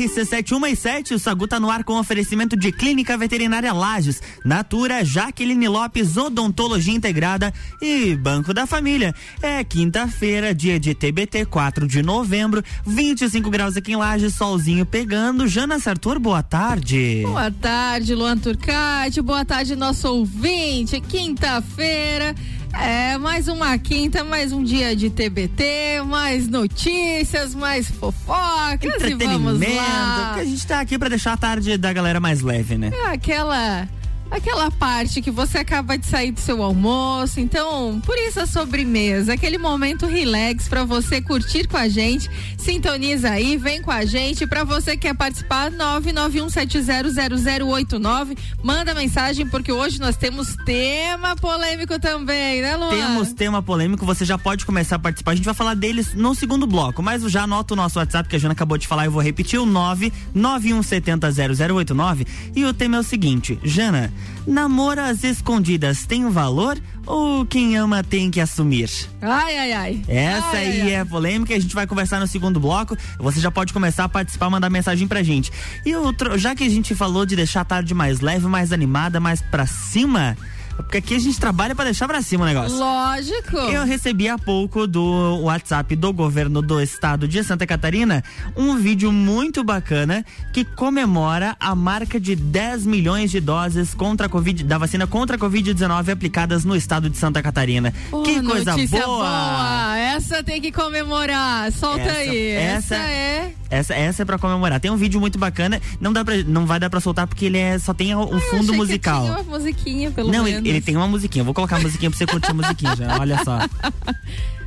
[0.00, 6.16] RC717, o Sagu tá no ar com oferecimento de Clínica Veterinária Lages, Natura, Jaqueline Lopes,
[6.16, 7.52] Odontologia Integrada
[7.82, 9.14] e Banco da Família.
[9.42, 15.46] É quinta-feira, dia de TBT, 4 de novembro, 25 graus aqui em Lages, solzinho pegando.
[15.46, 17.22] Jana Sartor, boa tarde.
[17.26, 20.98] Boa tarde, Luan Turcati, boa tarde, nosso ouvinte.
[21.00, 22.34] Quinta-feira.
[22.72, 29.60] É, mais uma quinta, mais um dia de TBT, mais notícias, mais fofocas e vamos
[29.60, 30.32] lá.
[30.34, 32.90] Que a gente tá aqui para deixar a tarde da galera mais leve, né?
[32.94, 33.88] É aquela
[34.30, 37.38] aquela parte que você acaba de sair do seu almoço.
[37.40, 42.30] Então, por isso a sobremesa, aquele momento relax para você curtir com a gente.
[42.56, 44.46] Sintoniza aí, vem com a gente.
[44.46, 52.62] Para você que quer participar, 991700089, manda mensagem porque hoje nós temos tema polêmico também,
[52.62, 52.90] né, Luan?
[52.90, 55.32] Temos tema polêmico, você já pode começar a participar.
[55.32, 58.36] A gente vai falar deles no segundo bloco, mas já anota o nosso WhatsApp que
[58.36, 62.24] a Jana acabou de falar, eu vou repetir o 991700089
[62.54, 64.12] e o tema é o seguinte, Jana,
[64.46, 68.90] Namoro às escondidas tem um valor ou quem ama tem que assumir?
[69.20, 70.02] Ai, ai, ai.
[70.08, 72.96] Essa ai, aí ai, é polêmica, a gente vai conversar no segundo bloco.
[73.18, 75.52] Você já pode começar a participar, mandar mensagem pra gente.
[75.84, 79.20] E outro, já que a gente falou de deixar a tarde mais leve, mais animada,
[79.20, 80.36] mais pra cima,
[80.82, 82.76] porque aqui a gente trabalha para deixar pra cima o negócio.
[82.76, 83.56] Lógico.
[83.56, 88.22] Eu recebi há pouco do WhatsApp do governo do estado de Santa Catarina
[88.56, 94.28] um vídeo muito bacana que comemora a marca de 10 milhões de doses contra a
[94.28, 97.92] Covid, da vacina contra a Covid-19 aplicadas no estado de Santa Catarina.
[98.10, 99.04] Oh, que coisa boa.
[99.04, 99.98] boa!
[99.98, 101.70] Essa tem que comemorar.
[101.72, 102.48] Solta essa, aí.
[102.48, 104.80] Essa, essa é essa, essa é pra comemorar.
[104.80, 107.58] Tem um vídeo muito bacana, não dá pra, não vai dar pra soltar porque ele
[107.58, 109.24] é, só tem um ah, fundo musical.
[109.24, 110.58] uma musiquinha, pelo não, menos.
[110.58, 111.44] Ele, ele tem uma musiquinha.
[111.44, 113.18] Vou colocar a musiquinha pra você curtir a musiquinha já.
[113.18, 113.58] Olha só.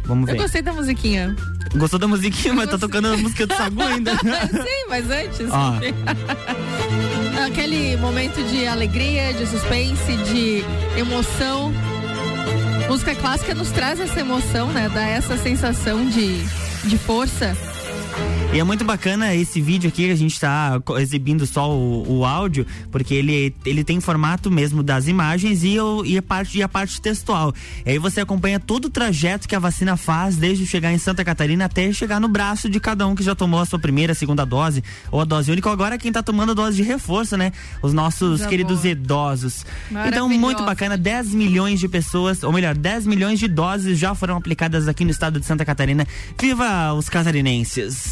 [0.05, 0.35] Vamos ver.
[0.35, 1.35] Eu gostei da musiquinha.
[1.75, 4.11] Gostou da musiquinha, mas tá tocando a música do Sagu ainda.
[4.19, 5.47] Sim, mas antes.
[5.49, 5.73] Ó.
[7.45, 10.63] Aquele momento de alegria, de suspense, de
[10.97, 11.73] emoção.
[12.88, 14.89] Música clássica nos traz essa emoção, né?
[14.89, 16.44] Dá essa sensação de,
[16.83, 17.57] de força.
[18.53, 22.68] E é muito bacana esse vídeo aqui, a gente está exibindo só o, o, áudio,
[22.91, 26.69] porque ele, ele tem formato mesmo das imagens e, o, e, a parte, e a
[26.69, 27.52] parte textual.
[27.84, 31.25] E aí você acompanha todo o trajeto que a vacina faz, desde chegar em Santa
[31.25, 34.46] Catarina até chegar no braço de cada um que já tomou a sua primeira, segunda
[34.46, 35.72] dose, ou a dose única.
[35.72, 37.52] Agora quem está tomando a dose de reforço, né?
[37.81, 39.66] Os nossos queridos idosos.
[40.07, 44.38] Então, muito bacana, 10 milhões de pessoas, ou melhor, 10 milhões de doses já foram
[44.38, 46.06] aplicadas aqui no estado de Santa Catarina.
[46.40, 48.03] Viva os catarinenses!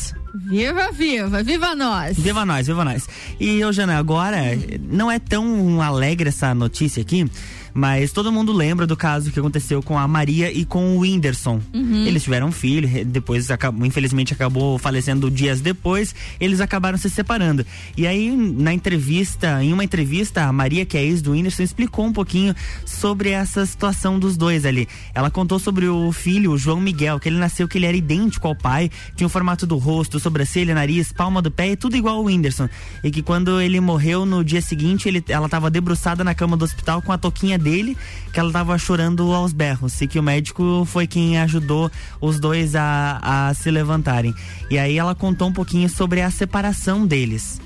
[0.49, 2.17] Viva, viva, viva nós!
[2.17, 3.07] Viva nós, viva nós.
[3.39, 4.37] E, Jana, agora
[4.79, 7.29] não é tão alegre essa notícia aqui,
[7.73, 11.61] mas todo mundo lembra do caso que aconteceu com a Maria e com o Whindersson.
[11.73, 12.05] Uhum.
[12.05, 13.47] Eles tiveram um filho, depois
[13.83, 17.65] infelizmente acabou falecendo dias depois, eles acabaram se separando.
[17.95, 22.05] E aí, na entrevista, em uma entrevista, a Maria, que é ex do Whindersson, explicou
[22.05, 22.55] um pouquinho
[22.85, 24.87] sobre essa situação dos dois ali.
[25.13, 28.47] Ela contou sobre o filho, o João Miguel, que ele nasceu que ele era idêntico
[28.47, 32.25] ao pai, tinha o formato do rosto, sobrancelha, nariz, palma do pé, tudo igual ao
[32.25, 32.67] Whindersson.
[33.03, 36.65] E que quando ele morreu no dia seguinte, ele, ela estava debruçada na cama do
[36.65, 37.95] hospital com a toquinha dele,
[38.33, 41.89] que ela tava chorando aos berros, e que o médico foi quem ajudou
[42.19, 44.33] os dois a, a se levantarem.
[44.69, 47.61] E aí ela contou um pouquinho sobre a separação deles.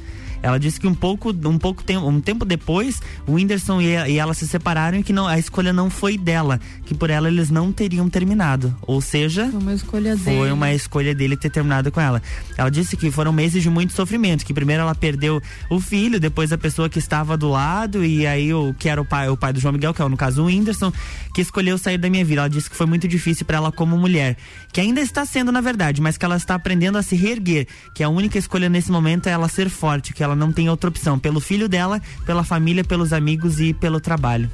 [0.46, 4.20] Ela disse que um pouco, um pouco tempo, um tempo depois, o Whindersson e, e
[4.20, 7.50] ela se separaram e que não, a escolha não foi dela, que por ela eles
[7.50, 8.76] não teriam terminado.
[8.84, 10.52] Ou seja, foi uma escolha foi dele.
[10.52, 12.22] uma escolha dele ter terminado com ela.
[12.56, 16.54] Ela disse que foram meses de muito sofrimento, que primeiro ela perdeu o filho, depois
[16.54, 19.52] a pessoa que estava do lado e aí o que era o pai, o pai
[19.52, 20.94] do João Miguel, que é no caso o Whindersson,
[21.34, 22.42] que escolheu sair da minha vida.
[22.42, 24.38] Ela disse que foi muito difícil para ela como mulher,
[24.72, 28.04] que ainda está sendo na verdade, mas que ela está aprendendo a se reerguer, que
[28.04, 31.18] a única escolha nesse momento é ela ser forte, que ela não tem outra opção,
[31.20, 34.50] pelo filho dela, pela família, pelos amigos e pelo trabalho.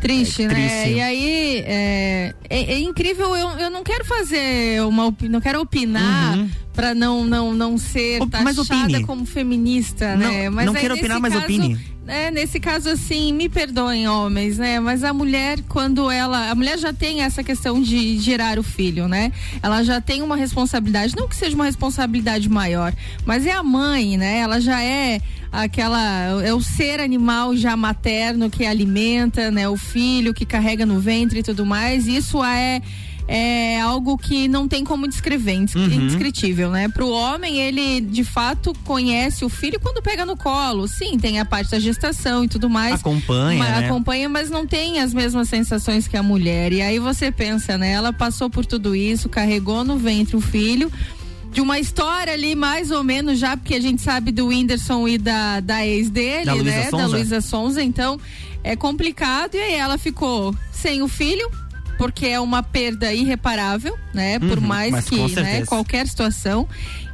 [0.00, 0.54] Triste, É né?
[0.54, 0.94] triste.
[0.96, 6.38] E aí, é, é- é incrível, eu, eu não quero fazer uma não quero opinar
[6.38, 6.48] Uhum.
[6.72, 9.04] pra não, não, não ser Op- taxada opine.
[9.04, 10.48] como feminista, Não- né?
[10.48, 11.78] Mas não quero opinar, mas caso, opine.
[12.10, 14.80] É, nesse caso, assim, me perdoem, homens, né?
[14.80, 16.50] Mas a mulher, quando ela.
[16.50, 19.30] A mulher já tem essa questão de gerar o filho, né?
[19.62, 22.92] Ela já tem uma responsabilidade, não que seja uma responsabilidade maior,
[23.24, 24.40] mas é a mãe, né?
[24.40, 25.20] Ela já é
[25.52, 26.42] aquela.
[26.44, 29.68] É o ser animal já materno que alimenta, né?
[29.68, 32.08] O filho que carrega no ventre e tudo mais.
[32.08, 32.82] Isso é
[33.32, 35.84] é algo que não tem como descrever, uhum.
[35.84, 36.88] indescritível, né?
[36.88, 40.88] Pro homem, ele de fato conhece o filho quando pega no colo.
[40.88, 42.94] Sim, tem a parte da gestação e tudo mais.
[42.94, 43.56] Acompanha.
[43.60, 43.86] Mas, né?
[43.86, 46.72] Acompanha, mas não tem as mesmas sensações que a mulher.
[46.72, 47.92] E aí você pensa, né?
[47.92, 50.90] Ela passou por tudo isso, carregou no ventre o filho
[51.52, 55.18] de uma história ali, mais ou menos, já porque a gente sabe do Whindersson e
[55.18, 56.90] da, da ex dele, da né?
[56.90, 56.96] Sonza.
[56.96, 57.80] Da Luísa Sonza.
[57.80, 58.18] Então,
[58.64, 59.54] é complicado.
[59.54, 61.48] E aí ela ficou sem o filho,
[62.00, 64.38] porque é uma perda irreparável, né?
[64.38, 66.66] Por uhum, mais que, né, qualquer situação.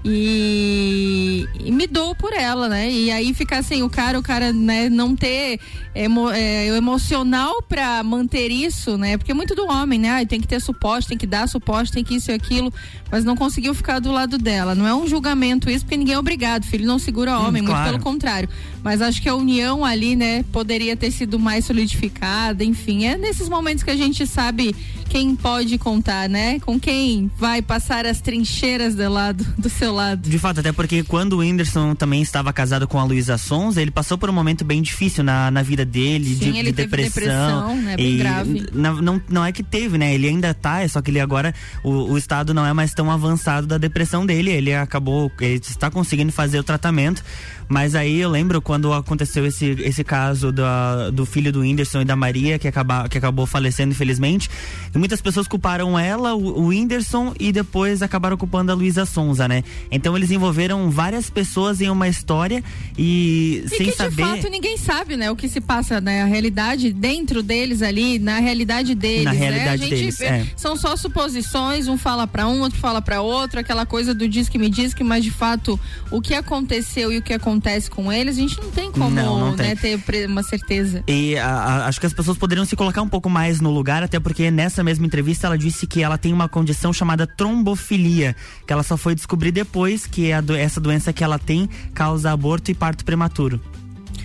[0.08, 2.90] E, e, me dou por ela, né?
[2.90, 5.58] E aí ficar sem o cara, o cara, né, não ter
[5.94, 9.16] emo, é, emocional para manter isso, né?
[9.16, 10.10] Porque é muito do homem, né?
[10.10, 12.72] Ah, tem que ter suporte, tem que dar suporte, tem que isso e aquilo,
[13.10, 14.74] mas não conseguiu ficar do lado dela.
[14.74, 17.80] Não é um julgamento isso, porque ninguém é obrigado, filho não segura homem, hum, claro.
[17.80, 18.48] muito pelo contrário.
[18.84, 23.48] Mas acho que a união ali, né, poderia ter sido mais solidificada, enfim, é nesses
[23.48, 24.74] momentos que a gente sabe
[25.08, 26.60] quem pode contar, né?
[26.60, 30.28] Com quem vai passar as trincheiras do lado do seu lado.
[30.28, 33.90] De fato, até porque quando o Whindersson também estava casado com a Luísa Sons, ele
[33.90, 37.22] passou por um momento bem difícil na, na vida dele, Sim, de, de depressão.
[37.22, 37.96] depressão né?
[37.96, 38.66] Bem grave.
[38.72, 40.14] Não, não, não é que teve, né?
[40.14, 43.10] Ele ainda tá, é só que ele agora, o, o estado não é mais tão
[43.10, 44.50] avançado da depressão dele.
[44.50, 47.25] Ele acabou, ele está conseguindo fazer o tratamento.
[47.68, 52.04] Mas aí eu lembro quando aconteceu esse, esse caso da, do filho do Whindersson e
[52.04, 54.48] da Maria, que, acaba, que acabou falecendo, infelizmente.
[54.94, 59.48] E muitas pessoas culparam ela, o, o Whindersson, e depois acabaram culpando a Luísa Sonza,
[59.48, 59.64] né?
[59.90, 62.62] Então eles envolveram várias pessoas em uma história
[62.96, 64.10] e, e sem que, saber.
[64.10, 65.30] De fato, ninguém sabe, né?
[65.30, 66.22] O que se passa, né?
[66.22, 69.24] A realidade dentro deles ali, na realidade deles.
[69.24, 69.38] Na né?
[69.38, 69.88] realidade né?
[69.88, 70.18] deles.
[70.18, 70.46] Vê, é.
[70.56, 74.48] São só suposições, um fala para um, outro fala para outro, aquela coisa do diz
[74.48, 75.78] que me diz que, mas de fato,
[76.10, 79.38] o que aconteceu e o que acontece com eles, a gente não tem como não,
[79.38, 79.98] não né, tem.
[79.98, 81.02] ter uma certeza.
[81.08, 84.02] E a, a, acho que as pessoas poderiam se colocar um pouco mais no lugar,
[84.02, 88.36] até porque nessa mesma entrevista ela disse que ela tem uma condição chamada trombofilia,
[88.66, 92.70] que ela só foi descobrir depois que a, essa doença que ela tem causa aborto
[92.70, 93.60] e parto prematuro.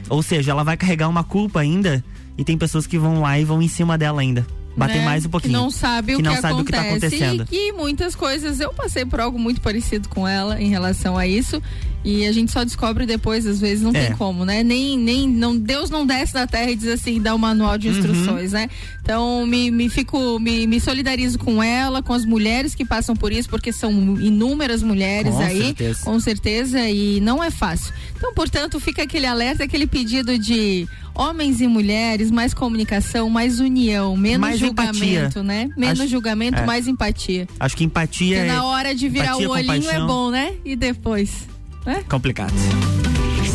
[0.09, 2.03] Ou seja, ela vai carregar uma culpa ainda
[2.37, 4.45] e tem pessoas que vão lá e vão em cima dela ainda
[4.75, 5.05] bater né?
[5.05, 5.53] mais um pouquinho.
[5.53, 6.61] Que não sabe, que o, não que sabe acontece.
[6.61, 7.47] o que tá acontecendo.
[7.51, 11.27] E, e muitas coisas, eu passei por algo muito parecido com ela em relação a
[11.27, 11.61] isso.
[12.03, 14.07] E a gente só descobre depois, às vezes, não é.
[14.07, 14.63] tem como, né?
[14.63, 17.89] Nem, nem, não, Deus não desce da terra e diz assim, dá um manual de
[17.89, 17.95] uhum.
[17.95, 18.59] instruções, uhum.
[18.59, 18.69] né?
[19.03, 23.31] Então, me, me fico, me, me solidarizo com ela, com as mulheres que passam por
[23.31, 26.03] isso, porque são inúmeras mulheres com aí, certeza.
[26.03, 27.93] com certeza, e não é fácil.
[28.17, 34.15] Então, portanto, fica aquele alerta, aquele pedido de homens e mulheres, mais comunicação, mais união,
[34.15, 35.43] menos mais julgamento, empatia.
[35.43, 35.69] né?
[35.77, 36.65] Menos Acho, julgamento, é.
[36.65, 37.47] mais empatia.
[37.59, 38.37] Acho que empatia.
[38.37, 40.03] Porque na hora de virar empatia, o olhinho é compaixão.
[40.03, 40.53] é bom, né?
[40.65, 41.50] E depois.
[41.85, 42.03] Né?
[42.07, 42.53] Complicado.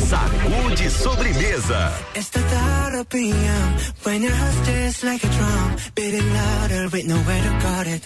[0.08, 1.92] Sacude sobremesa.
[2.14, 3.72] It's the thought of being young
[4.04, 8.02] when your heart just like a drum, beating louder with nowhere to guard it.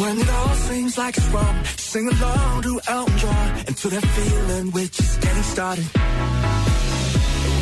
[0.00, 4.70] When it all seems like it's wrong, sing along to Elton John until that feeling
[4.72, 5.84] we're just getting started.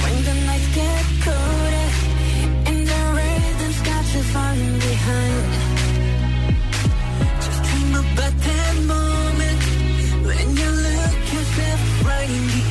[0.02, 1.88] When the nights get colder
[2.70, 5.46] and the rhythm's got you falling behind,
[7.40, 9.21] just dream about that moment
[12.32, 12.61] Thank you.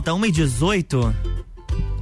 [0.00, 1.14] Volta, 1 e 18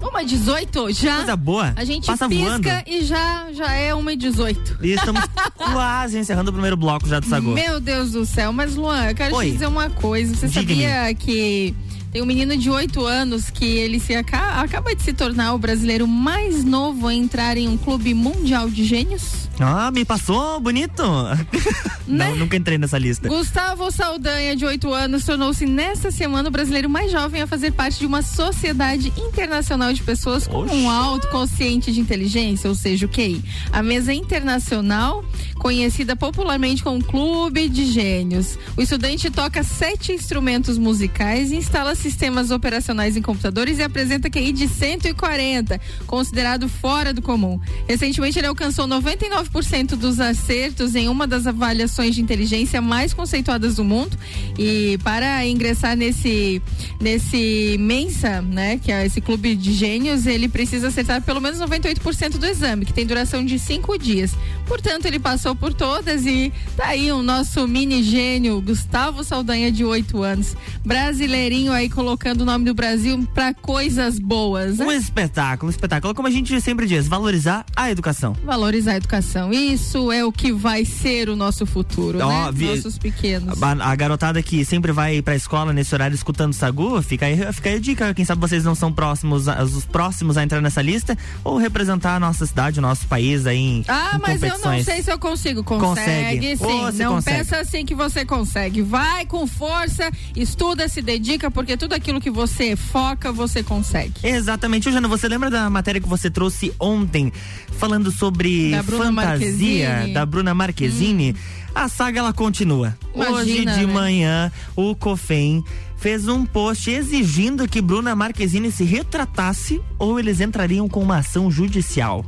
[0.00, 1.16] Uma 18 já.
[1.16, 1.72] Coisa boa.
[1.76, 2.68] A gente Passa pisca voando.
[2.86, 4.78] e já, já é uma e 18.
[4.82, 5.20] E estamos
[5.72, 7.50] quase encerrando o primeiro bloco já do Sagu.
[7.50, 9.46] Meu Deus do céu, mas Luan, eu quero Oi.
[9.46, 10.34] te dizer uma coisa.
[10.34, 11.74] Você sabia que
[12.12, 15.58] tem um menino de 8 anos que ele se aca- acaba de se tornar o
[15.58, 19.48] brasileiro mais novo a entrar em um clube mundial de gênios?
[19.60, 21.02] Ah, me passou bonito.
[22.08, 22.30] Né?
[22.30, 23.28] Não, nunca entrei nessa lista.
[23.28, 27.98] Gustavo Saldanha, de 8 anos, tornou-se nesta semana o brasileiro mais jovem a fazer parte
[27.98, 33.08] de uma sociedade internacional de pessoas com um alto consciente de inteligência, ou seja, o
[33.08, 33.44] QI.
[33.70, 35.22] A mesa internacional,
[35.58, 38.58] conhecida popularmente como Clube de Gênios.
[38.76, 44.66] O estudante toca sete instrumentos musicais, instala sistemas operacionais em computadores e apresenta QI de
[44.66, 47.60] 140, considerado fora do comum.
[47.86, 53.84] Recentemente, ele alcançou 99% dos acertos em uma das avaliações de inteligência mais conceituadas do
[53.84, 54.16] mundo.
[54.58, 56.62] E para ingressar nesse
[57.00, 62.38] nesse Mensa, né, que é esse clube de gênios, ele precisa acertar pelo menos 98%
[62.38, 64.34] do exame, que tem duração de cinco dias.
[64.66, 69.84] Portanto, ele passou por todas e tá aí o nosso mini gênio, Gustavo Saldanha, de
[69.84, 70.56] 8 anos.
[70.84, 74.84] Brasileirinho aí colocando o nome do Brasil para coisas boas, né?
[74.84, 76.14] Um espetáculo, um espetáculo.
[76.14, 78.36] Como a gente sempre diz, valorizar a educação.
[78.44, 79.52] Valorizar a educação.
[79.52, 82.50] Isso é o que vai ser o nosso futuro, Ó, né?
[82.52, 83.60] vi- Nossos pequenos.
[83.62, 87.68] A, a garotada que sempre vai pra escola nesse horário escutando Sagu, fica aí, fica
[87.70, 88.14] aí a dica.
[88.14, 92.20] Quem sabe vocês não são próximos, os próximos a entrar nessa lista ou representar a
[92.20, 95.18] nossa cidade, o nosso país aí em, Ah, em mas eu não sei se eu
[95.18, 95.64] consigo.
[95.64, 96.56] Consegue, Consegue.
[96.56, 96.98] sim.
[97.02, 97.38] Não consegue.
[97.38, 98.82] pensa assim que você consegue.
[98.82, 104.14] Vai com força, estuda, se dedica, porque tudo aquilo que você foca, você consegue.
[104.22, 104.90] Exatamente.
[104.90, 107.32] Jana, você lembra da matéria que você trouxe ontem,
[107.78, 110.12] falando sobre Da fantasia Marquezine?
[110.14, 111.34] da Bruna Marquezine?
[111.78, 112.98] A saga ela continua.
[113.14, 113.92] Hoje Imagina, de né?
[113.92, 115.62] manhã, o COFEM
[115.96, 121.48] fez um post exigindo que Bruna Marquezine se retratasse ou eles entrariam com uma ação
[121.48, 122.24] judicial.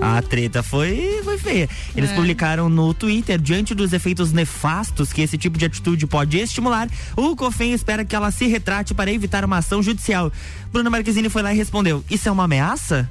[0.00, 1.68] A treta foi, foi feia.
[1.94, 2.14] Eles É.
[2.14, 7.36] publicaram no Twitter, diante dos efeitos nefastos que esse tipo de atitude pode estimular, o
[7.36, 10.32] COFEM espera que ela se retrate para evitar uma ação judicial.
[10.72, 13.10] Bruna Marquezine foi lá e respondeu: Isso é uma ameaça?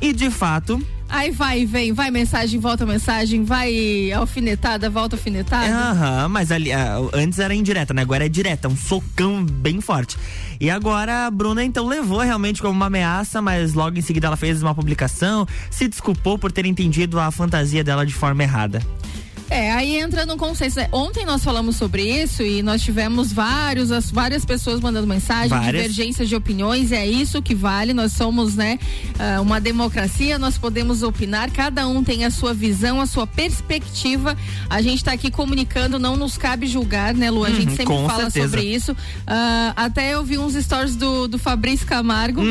[0.00, 0.82] E de fato,
[1.14, 5.64] Aí vai e vem, vai mensagem, volta mensagem, vai alfinetada, volta alfinetada.
[5.72, 8.02] aham, mas ali, ah, antes era indireta, né?
[8.02, 10.16] Agora é direta, um socão bem forte.
[10.60, 14.36] E agora a Bruna então levou realmente como uma ameaça, mas logo em seguida ela
[14.36, 18.82] fez uma publicação, se desculpou por ter entendido a fantasia dela de forma errada.
[19.50, 20.78] É, aí entra no consenso.
[20.80, 20.88] né?
[20.90, 25.82] Ontem nós falamos sobre isso e nós tivemos vários, as, várias pessoas mandando mensagem, Várias.
[25.82, 27.92] divergências de opiniões, é isso que vale.
[27.92, 28.78] Nós somos, né,
[29.18, 34.36] ah, uma democracia, nós podemos opinar, cada um tem a sua visão, a sua perspectiva.
[34.68, 37.44] A gente está aqui comunicando, não nos cabe julgar, né, Lu?
[37.44, 38.48] A gente Uhum, sempre fala certeza.
[38.48, 38.96] sobre isso.
[39.26, 42.42] Ah, até eu vi uns stories do, do Fabrício Camargo,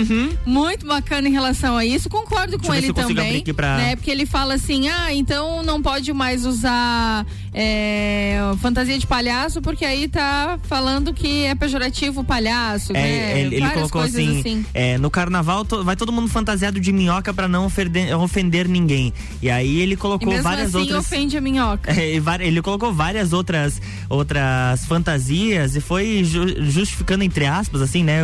[0.45, 2.07] muito bacana em relação a isso.
[2.09, 2.73] Concordo com Uhum.
[2.73, 3.43] Deixa ele também.
[3.53, 3.95] pra- né?
[3.95, 9.61] Porque ele fala assim: ah, então não pode mais usar una é, fantasia de palhaço,
[9.61, 12.91] porque aí tá falando que é pejorativo o palhaço.
[12.93, 13.41] É, né?
[13.41, 17.33] ele, ele colocou coisas assim, é, no carnaval to- vai todo mundo fantasiado de minhoca
[17.33, 19.13] pra não ofender, ofender ninguém.
[19.41, 21.05] E aí ele colocou várias assim outras.
[21.05, 21.93] ofende a minhoca.
[22.03, 28.21] É, ele colocou várias outras outras fantasias e foi ju- justificando entre aspas assim, né,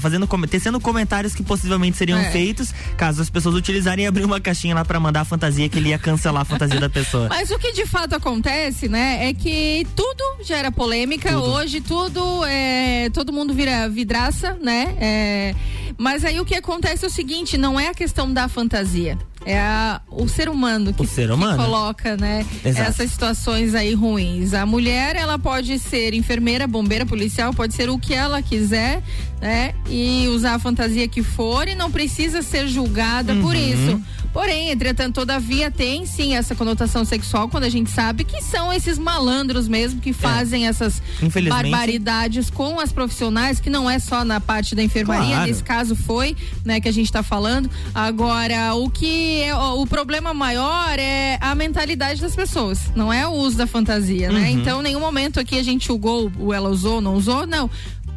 [0.00, 2.30] fazendo tecendo comentários que possivelmente seriam É.
[2.30, 5.78] feitos caso as pessoas utilizarem e abrir uma caixinha lá pra mandar a fantasia que
[5.78, 7.28] ele ia cancelar a fantasia da pessoa.
[7.28, 11.30] Mas o que de fato acontece, né, é que tudo gera polêmica.
[11.32, 11.44] Tudo.
[11.44, 14.94] Hoje tudo é, todo mundo vira vidraça, né?
[15.00, 15.54] É,
[15.98, 19.18] mas aí o que acontece é o seguinte, não é a questão da fantasia.
[19.44, 21.56] É a- o ser humano que, ser que humano.
[21.62, 22.90] coloca, né, Exato.
[22.90, 24.52] essas situações aí ruins.
[24.52, 29.02] A mulher, ela pode ser enfermeira, bombeira, policial, pode ser o que ela quiser,
[29.40, 29.72] né?
[29.88, 33.72] E usar a fantasia que for e não precisa ser julgada por Uhum.
[33.72, 34.02] isso.
[34.32, 38.96] Porém, entretanto, todavia tem sim essa conotação sexual quando a gente sabe que são esses
[38.98, 41.26] malandros mesmo que fazem essas É.
[41.26, 41.62] Infelizmente.
[41.70, 45.46] barbaridades com as profissionais, que não é só na parte da enfermaria, Claro.
[45.48, 47.68] nesse caso foi, né, que a gente tá falando.
[47.94, 53.32] Agora, o que é o, problema maior é a mentalidade das pessoas, não é o
[53.32, 54.40] uso da fantasia, né?
[54.40, 54.46] Uhum.
[54.46, 57.68] Então, em nenhum momento aqui a gente julgou o ela usou, não usou, não.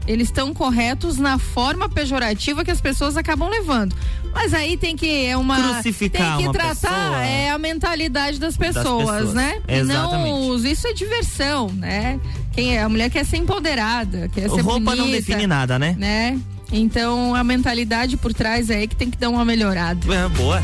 [0.08, 3.96] Eles estão corretos na forma pejorativa que as pessoas acabam levando.
[4.34, 7.26] Mas aí tem que é uma Crucificar tem que uma tratar pessoa.
[7.26, 9.34] é a mentalidade das pessoas, pessoas.
[9.34, 9.62] né?
[9.68, 10.30] E Exatamente.
[10.30, 12.20] não os- isso é diversão, né?
[12.52, 15.96] Quem é a mulher quer ser empoderada, quer ser Roupa bonita, não define nada, né?
[15.98, 16.40] né?
[16.72, 20.00] Então a mentalidade por trás é aí que tem que dar uma melhorada.
[20.14, 20.62] É, boa.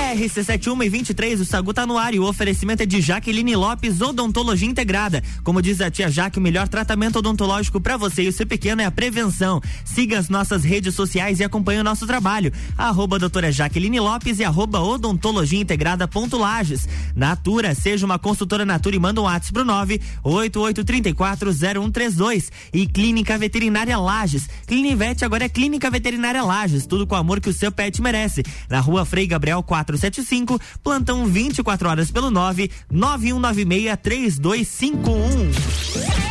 [0.00, 4.00] RC71 e 23, o Sagu tá no ar e o oferecimento é de Jaqueline Lopes
[4.00, 5.22] Odontologia Integrada.
[5.44, 8.82] Como diz a tia Jaque, o melhor tratamento odontológico para você e o seu pequeno
[8.82, 9.60] é a prevenção.
[9.84, 12.52] Siga as nossas redes sociais e acompanhe o nosso trabalho.
[12.76, 16.88] Arroba doutora Jaqueline Lopes e arroba odontologia integrada ponto Lages.
[17.14, 19.64] Natura, seja uma consultora Natura e manda um WhatsApp pro
[20.24, 24.48] 988340132 e Clínica Veterinária Lages.
[24.66, 28.42] Clinivete agora é Clínica Veterinária Lages, tudo com o amor que o seu pet merece.
[28.68, 29.62] Na rua Frei Gabriel
[29.98, 36.29] 475, plantão 24 horas pelo 9 9196 3251.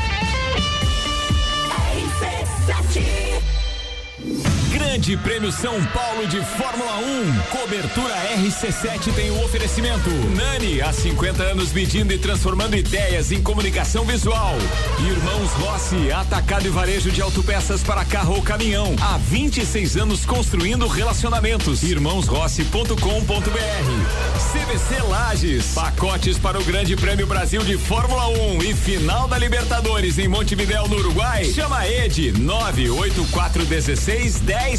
[4.89, 7.41] Grande Prêmio São Paulo de Fórmula 1.
[7.55, 10.09] Cobertura RC7 tem o oferecimento.
[10.35, 14.55] Nani, há 50 anos medindo e transformando ideias em comunicação visual.
[14.99, 18.95] Irmãos Rossi, atacado e varejo de autopeças para carro ou caminhão.
[18.99, 21.83] Há 26 anos construindo relacionamentos.
[21.83, 22.95] Irmãosrossi.com.br.
[24.51, 30.17] CVC Lages, pacotes para o Grande Prêmio Brasil de Fórmula 1 e final da Libertadores
[30.17, 31.45] em Montevidéu, no Uruguai.
[31.45, 34.78] Chama Ed 98416 10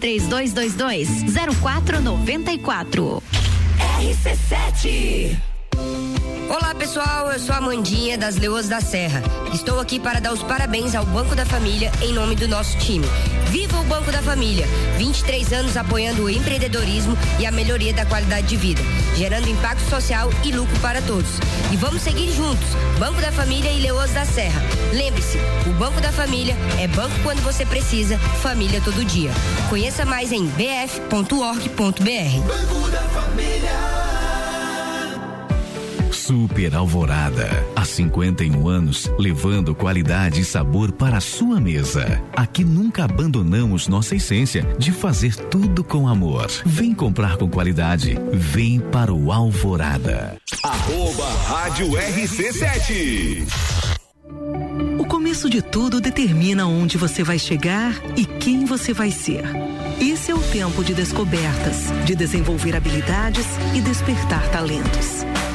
[0.00, 1.08] 3222
[1.60, 3.22] 0494.
[4.00, 5.36] RC7
[6.48, 9.22] Olá pessoal, eu sou a Mandinha das Leoas da Serra.
[9.54, 13.06] Estou aqui para dar os parabéns ao Banco da Família em nome do nosso time.
[13.90, 14.68] Banco da Família!
[14.98, 18.80] 23 anos apoiando o empreendedorismo e a melhoria da qualidade de vida,
[19.16, 21.28] gerando impacto social e lucro para todos.
[21.72, 22.68] E vamos seguir juntos,
[23.00, 24.62] Banco da Família e Leoas da Serra.
[24.92, 29.32] Lembre-se, o Banco da Família é banco quando você precisa, família todo dia.
[29.68, 31.74] Conheça mais em bf.org.br.
[31.76, 33.99] Banco da Família.
[36.30, 37.48] Super Alvorada.
[37.74, 42.22] Há 51 anos, levando qualidade e sabor para a sua mesa.
[42.36, 46.48] Aqui nunca abandonamos nossa essência de fazer tudo com amor.
[46.64, 48.16] Vem comprar com qualidade.
[48.32, 50.36] Vem para o Alvorada.
[50.62, 53.48] Arroba Rádio RC7.
[55.00, 59.42] O começo de tudo determina onde você vai chegar e quem você vai ser.
[60.00, 65.24] Esse é o tempo de descobertas, de desenvolver habilidades e despertar talentos.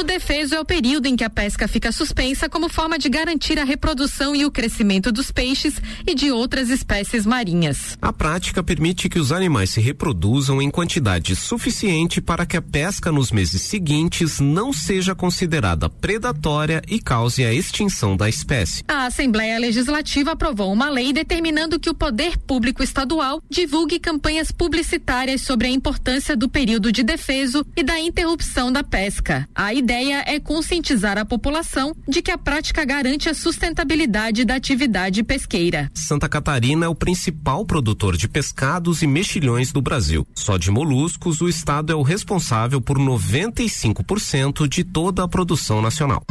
[0.00, 3.58] O defeso é o período em que a pesca fica suspensa como forma de garantir
[3.58, 5.74] a reprodução e o crescimento dos peixes
[6.06, 7.98] e de outras espécies marinhas.
[8.00, 13.12] A prática permite que os animais se reproduzam em quantidade suficiente para que a pesca
[13.12, 18.82] nos meses seguintes não seja considerada predatória e cause a extinção da espécie.
[18.88, 25.42] A Assembleia Legislativa aprovou uma lei determinando que o poder público estadual divulgue campanhas publicitárias
[25.42, 29.46] sobre a importância do período de defeso e da interrupção da pesca.
[29.54, 34.54] A ideia ideia é conscientizar a população de que a prática garante a sustentabilidade da
[34.54, 35.90] atividade pesqueira.
[35.92, 40.24] Santa Catarina é o principal produtor de pescados e mexilhões do Brasil.
[40.32, 46.22] Só de moluscos, o estado é o responsável por 95% de toda a produção nacional.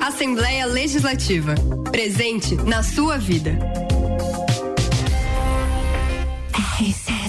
[0.00, 1.54] Assembleia Legislativa.
[1.92, 3.56] Presente na sua vida.
[6.80, 7.19] No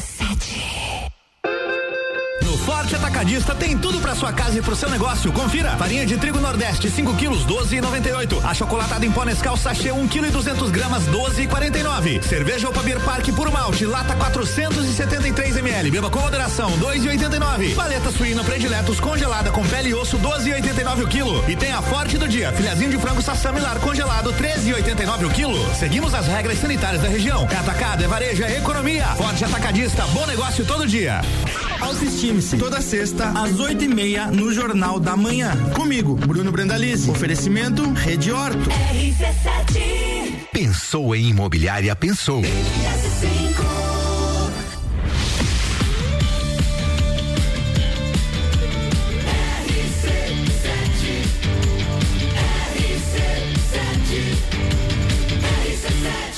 [2.72, 5.30] Forte Atacadista tem tudo para sua casa e pro seu negócio.
[5.34, 5.72] Confira.
[5.72, 8.46] Farinha de trigo Nordeste 5 quilos 12,98.
[8.46, 12.24] A chocolatada em pó Nescau sachê 1 kg e 200 gramas 12,49.
[12.24, 15.92] Cerveja Opa Beer Park puro malte lata 473 ml.
[15.92, 17.76] Beba com moderação 2,89.
[17.76, 21.44] Paleta suína prediletos congelada com pele e osso 12,89 o quilo.
[21.50, 25.76] E tem a Forte do dia, filhazinho de frango sassamilar congelado 13,89 o quilo.
[25.76, 27.46] Seguimos as regras sanitárias da região.
[27.52, 29.08] É atacado, é varejo, é economia.
[29.18, 31.20] Forte Atacadista, bom negócio todo dia.
[31.82, 32.61] Autoestime-se.
[32.62, 35.52] Toda sexta, às oito e meia, no Jornal da Manhã.
[35.76, 37.10] Comigo, Bruno Brandalize.
[37.10, 38.70] Oferecimento Rede Horto.
[38.70, 40.48] RC7.
[40.54, 42.44] Pensou em imobiliária, pensou.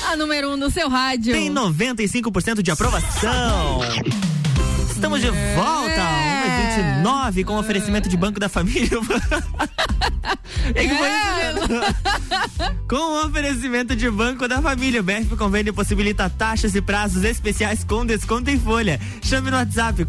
[0.09, 1.33] A número um no seu rádio.
[1.33, 3.81] Tem 95% de aprovação.
[5.03, 6.12] Estamos de volta,
[6.79, 7.03] É.
[7.03, 8.89] 1h29, com oferecimento de Banco da Família.
[10.75, 10.83] É
[12.87, 17.83] com o oferecimento de Banco da Família, o BF Convênio possibilita taxas e prazos especiais
[17.83, 18.99] com desconto em folha.
[19.21, 20.05] Chame no WhatsApp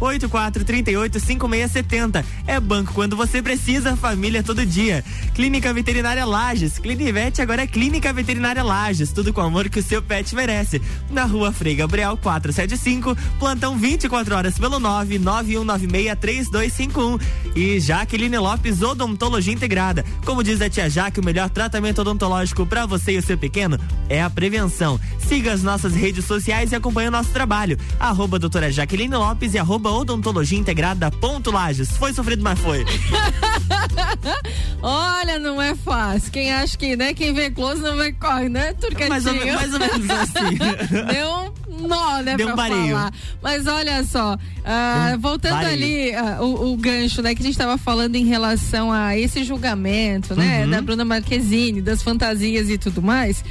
[0.00, 2.24] 499-8438-5670.
[2.46, 5.04] É banco quando você precisa, família todo dia.
[5.34, 6.78] Clínica Veterinária Lages.
[6.78, 9.12] Clinivete agora é Clínica Veterinária Lages.
[9.12, 10.82] Tudo com o amor que o seu pet merece.
[11.10, 17.20] Na rua Frei Gabriel 475, plantão 24 horas pelo 991963251.
[17.54, 20.04] E Jaqueline Lopes Odontologia Integrada.
[20.24, 23.78] Como diz a tia Jaque, o melhor tratamento odontológico para você e o seu pequeno
[24.08, 25.00] é a prevenção.
[25.18, 27.78] Siga as nossas redes sociais e acompanhe o nosso trabalho.
[27.98, 31.96] Arroba doutora Jaqueline Lopes e arroba odontologia integrada ponto Lages.
[31.96, 32.84] Foi sofrido, mas foi.
[34.82, 36.32] Olha, não é fácil.
[36.32, 37.14] Quem acha que, né?
[37.14, 38.72] Quem vê close não vê corre, né?
[38.74, 39.08] Turquetinho.
[39.08, 40.56] Mais ou, mais ou menos assim.
[41.12, 42.36] Deu um nó, né?
[42.36, 43.12] Deu pra um falar.
[43.42, 44.36] Mas olha só,
[45.14, 47.34] um voltando ali, ah, o, o gancho, né?
[47.34, 50.64] Que a gente tava falando em relação a esse julgamento, né?
[50.64, 50.70] Uhum.
[50.70, 53.44] Da Bruna Marquezine, das fantasias e tudo mais.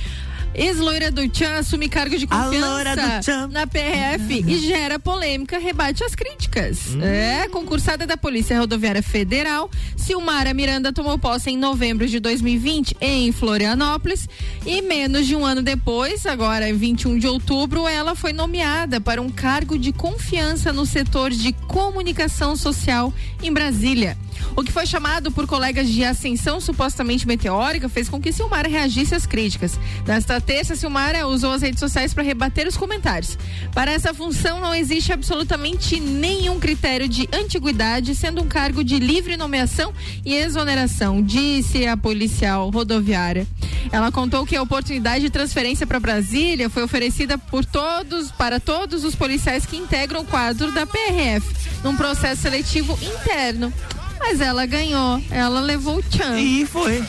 [0.54, 6.96] Ex-loira do Tchan assume cargo de confiança na PRF e gera polêmica, rebate as críticas.
[6.96, 7.02] Hum.
[7.02, 13.32] É, concursada da Polícia Rodoviária Federal, Silmara Miranda tomou posse em novembro de 2020 em
[13.32, 14.28] Florianópolis
[14.66, 19.22] e menos de um ano depois, agora em 21 de outubro, ela foi nomeada para
[19.22, 24.18] um cargo de confiança no setor de comunicação social em Brasília.
[24.56, 29.16] O que foi chamado por colegas de ascensão supostamente meteórica fez com que Silmara reagisse
[29.16, 29.80] às críticas.
[30.06, 33.38] Nesta terça, Silmara usou as redes sociais para rebater os comentários.
[33.74, 39.38] Para essa função, não existe absolutamente nenhum critério de antiguidade, sendo um cargo de livre
[39.38, 39.94] nomeação
[40.26, 43.48] e exoneração, disse a policial rodoviária.
[43.92, 49.04] Ela contou que a oportunidade de transferência para Brasília foi oferecida por todos, para todos
[49.04, 51.48] os policiais que integram o quadro da PRF,
[51.84, 53.74] num processo seletivo interno.
[54.20, 56.40] Mas ela ganhou, ela levou o tchan.
[56.40, 57.04] E foi.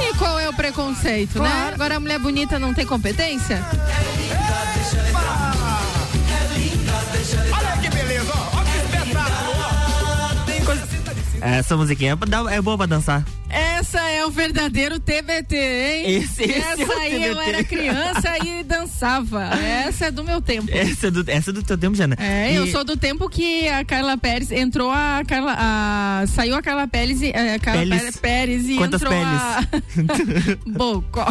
[0.00, 1.70] E qual é o preconceito, né?
[1.74, 3.64] Agora a mulher bonita não tem competência?
[7.52, 7.95] Olha que
[11.40, 12.16] Essa musiquinha
[12.50, 13.24] é, é boa pra dançar.
[13.48, 16.16] Essa é o verdadeiro TBT, hein?
[16.16, 17.48] Esse- esse é Essa o aí eu TBT.
[17.48, 19.44] era criança e dançava.
[19.54, 20.68] Essa é do meu tempo.
[20.70, 22.16] Essa é do, essa é do teu tempo, Jana.
[22.18, 25.54] É, E- eu sou do tempo que a Carla Pérez entrou a Carla.
[25.56, 27.28] A, saiu a Carla Pérez e.
[27.30, 27.86] A Carla.
[27.96, 29.60] Pérez, Pérez e Quantas entrou a.
[30.66, 31.26] Bocó.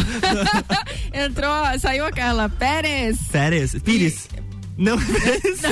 [1.13, 3.17] entrou, saiu a Carla Pérez.
[3.31, 3.75] Pérez.
[3.83, 4.27] Pires.
[4.77, 5.61] Não, Pérez.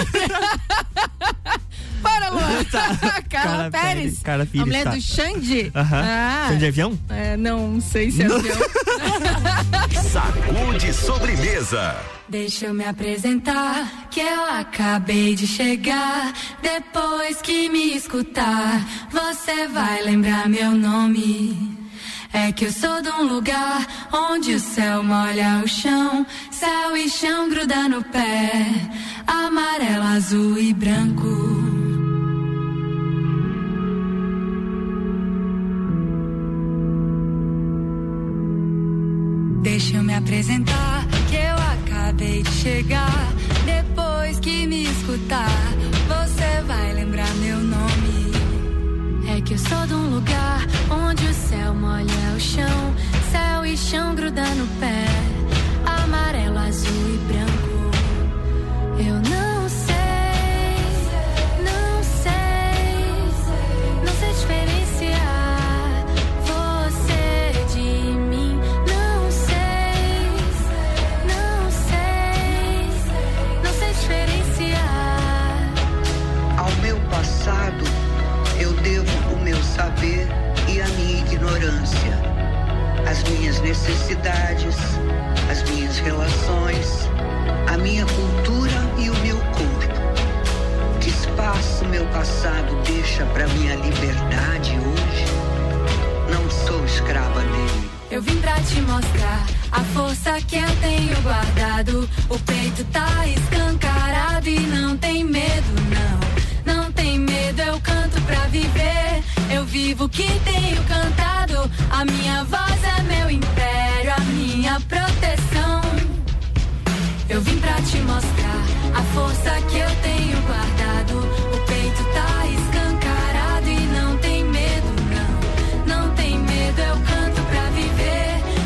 [2.01, 2.63] Para, Luan!
[2.71, 3.21] Tá.
[3.29, 4.19] Carla Pérez.
[4.23, 4.89] Carla a Pires, mulher tá.
[4.91, 5.71] do Xande.
[5.75, 6.01] Aham.
[6.03, 6.99] Ah, Xande de avião?
[7.09, 8.37] É, não sei se é Não.
[8.37, 8.57] avião.
[10.11, 11.95] Sacude sobremesa.
[12.29, 16.33] Deixa eu me apresentar, que eu acabei de chegar.
[16.61, 21.77] Depois que me escutar, você vai lembrar meu nome.
[22.33, 27.07] É que eu sou de um lugar onde o céu molha o chão, céu e
[27.07, 28.51] chão gruda no pé,
[29.27, 31.32] amarelo, azul e branco.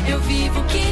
[0.08, 0.87] Eu vivo que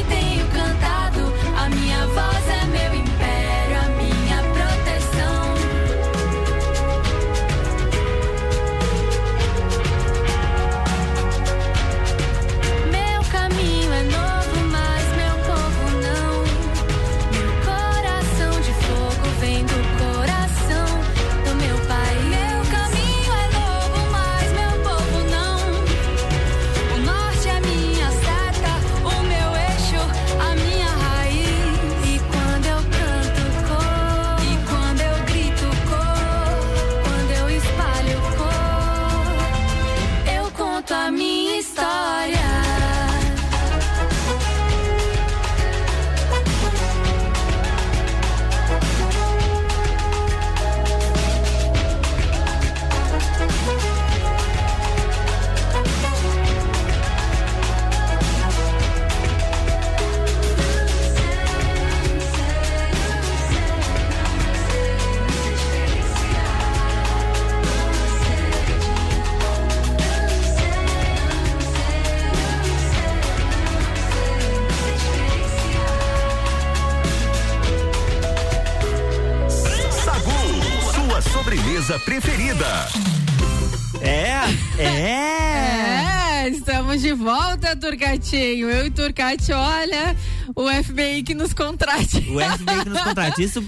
[88.35, 90.15] Eu e Turcati, olha,
[90.55, 92.17] o FBI que nos contrate.
[92.29, 93.43] O FBI que nos contrate.
[93.43, 93.63] Isso,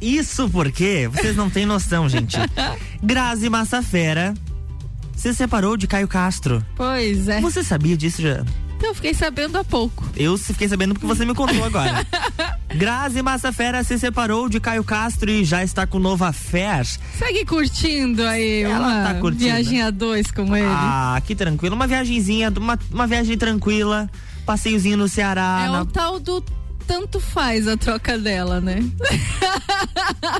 [0.00, 2.36] isso porque vocês não têm noção, gente.
[3.02, 4.34] Grazi Massafera
[5.16, 6.64] se separou de Caio Castro.
[6.74, 7.40] Pois é.
[7.40, 8.44] Você sabia disso já?
[8.82, 10.04] Eu fiquei sabendo há pouco.
[10.16, 12.06] Eu fiquei sabendo porque você me contou agora.
[12.74, 16.84] Grazi Massafera se separou de Caio Castro e já está com Nova Fer.
[17.18, 19.44] Segue curtindo aí Ela uma tá curtindo.
[19.44, 20.66] viagem a dois com ele.
[20.68, 21.74] Ah, que tranquilo.
[21.74, 24.10] Uma viagenzinha, uma, uma viagem tranquila.
[24.44, 25.62] Passeiozinho no Ceará.
[25.64, 26.42] é na- o tal do
[26.92, 28.84] tanto faz a troca dela, né?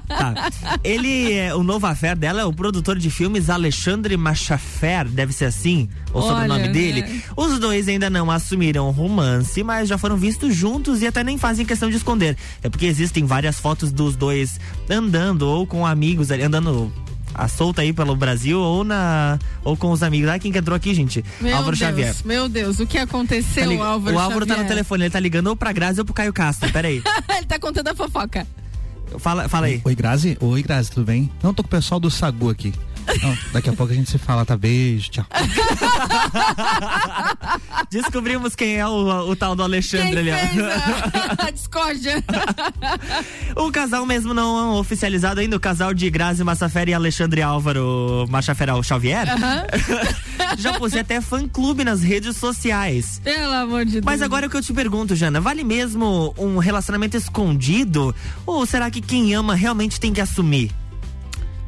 [0.07, 0.51] Tá.
[0.85, 5.47] Ele, é, o novo affair dela é o produtor de filmes Alexandre Machafer, deve ser
[5.47, 7.01] assim, o sobrenome dele.
[7.01, 7.23] né?
[7.35, 11.65] Os dois ainda não assumiram romance, mas já foram vistos juntos e até nem fazem
[11.65, 12.37] questão de esconder.
[12.63, 14.61] É porque existem várias fotos dos dois
[14.91, 16.93] andando ou com amigos ali, andando
[17.35, 20.29] a solta aí pelo Brasil ou na ou com os amigos.
[20.31, 21.25] Ah, quem que entrou aqui, gente?
[21.41, 22.15] Meu Álvaro Deus, Xavier.
[22.25, 24.69] meu Deus, o que aconteceu, Tá lig- Álvaro o Álvaro tá no Xavier?
[24.69, 26.71] telefone, ele tá ligando ou pra Grazi ou pro Caio Castro.
[26.73, 27.03] Peraí.
[27.37, 28.47] ele tá contando a fofoca.
[29.19, 29.81] Fala, fala aí.
[29.85, 30.37] Oi, Grazi.
[30.41, 31.31] Oi, Grazi, tudo bem?
[31.43, 32.73] Não, tô com o pessoal do Sagu aqui.
[33.23, 34.57] Não, daqui a pouco a gente se fala, tá?
[34.57, 35.27] Beijo, tchau.
[37.91, 40.31] Descobrimos quem é o, o tal do Alexandre ali.
[40.31, 40.37] ó.
[41.47, 42.23] a discórdia.
[43.57, 48.83] O casal mesmo não oficializado ainda, o casal de Grazi Massafera e Alexandre Álvaro Machaferal
[48.83, 49.27] Xavier.
[50.59, 53.21] Já possui até fã-clube nas redes sociais.
[53.23, 54.05] Pelo amor de Deus.
[54.05, 58.15] Mas agora é o que eu te pergunto, Jana, vale mesmo um relacionamento escondido?
[58.47, 60.71] Ou será que quem ama realmente tem que assumir?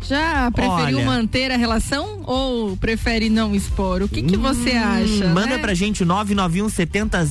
[0.09, 1.07] Já preferiu Olha.
[1.07, 4.03] manter a relação ou prefere não expor?
[4.03, 5.27] O que, que você acha?
[5.27, 5.59] Hum, Manda né?
[5.59, 7.27] pra gente o 991 70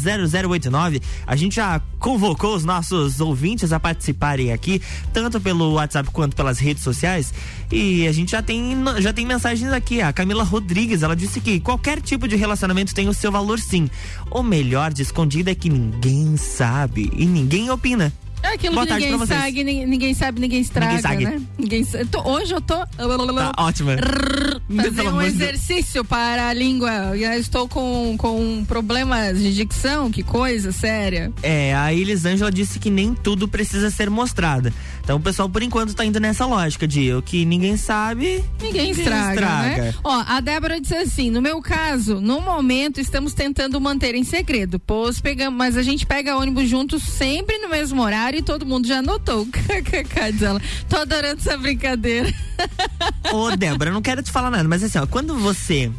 [0.50, 1.02] 0089.
[1.26, 4.82] A gente já convocou os nossos ouvintes a participarem aqui,
[5.14, 7.34] tanto pelo WhatsApp quanto pelas redes sociais.
[7.72, 10.02] E a gente já tem, já tem mensagens aqui.
[10.02, 13.90] A Camila Rodrigues, ela disse que qualquer tipo de relacionamento tem o seu valor sim.
[14.32, 18.12] O melhor de escondido é que ninguém sabe e ninguém opina.
[18.44, 21.24] É aquilo Boa que ninguém sabe, ninguém, ninguém sabe, ninguém estraga, sabe.
[21.26, 21.42] né?
[21.58, 23.96] Ninguém tô- hoje eu tô Tá ótima.
[24.84, 27.18] fazer um exercício para a língua.
[27.18, 31.32] Já estou com, com problemas de dicção, que coisa séria.
[31.42, 34.74] É, a Elisângela disse que nem tudo precisa ser mostrado.
[35.04, 38.42] Então o pessoal, por enquanto, tá indo nessa lógica de o que ninguém sabe.
[38.62, 39.94] Ninguém estraga, né?
[40.02, 44.80] Ó, a Débora disse assim: no meu caso, no momento estamos tentando manter em segredo,
[44.80, 48.88] pois pegamos, mas a gente pega ônibus juntos sempre no mesmo horário e todo mundo
[48.88, 49.46] já notou.
[50.42, 50.62] ela.
[50.88, 52.34] Tô adorando essa brincadeira.
[53.34, 55.92] Ô, Débora, não quero te falar nada, mas assim, ó, quando você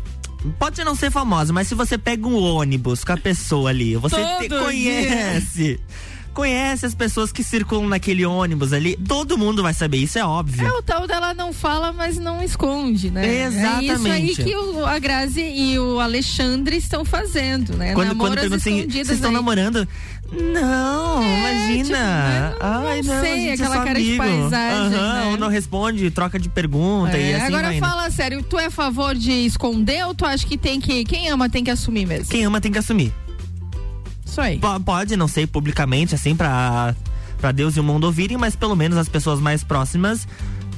[0.58, 4.16] pode não ser famosa, mas se você pega um ônibus com a pessoa ali, você
[4.40, 5.78] te conhece.
[6.34, 10.66] Conhece as pessoas que circulam naquele ônibus ali, todo mundo vai saber, isso é óbvio.
[10.66, 13.24] É o tal dela não fala, mas não esconde, né?
[13.26, 14.42] É isso aí Exatamente.
[14.44, 17.94] que o, a Grazi e o Alexandre estão fazendo, né?
[17.94, 19.36] Quando, quando Namoras perguntam assim, vocês estão aí.
[19.36, 19.86] namorando?
[20.32, 22.50] Não, imagina.
[22.52, 24.24] tipo, Ai, não não, sei, a gente é aquela só cara de amigo.
[24.24, 25.30] paisagem, Aham, né?
[25.30, 28.70] Ou não responde, troca de pergunta e É, assim agora fala sério, tu é a
[28.70, 31.04] favor de esconder ou tu acha que tem que.
[31.04, 32.26] Quem ama tem que assumir mesmo?
[32.26, 33.12] Quem ama tem que assumir.
[34.24, 34.58] Isso aí.
[34.58, 36.94] Po- Pode, não sei, publicamente, assim, pra,
[37.38, 40.26] pra Deus e o mundo ouvirem, mas pelo menos as pessoas mais próximas